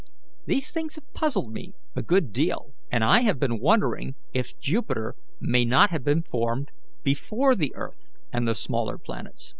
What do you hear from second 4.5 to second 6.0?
Jupiter may not